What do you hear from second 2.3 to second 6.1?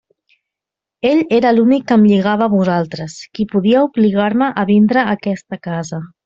a vosaltres, qui podia obligar-me a vindre a aquesta casa.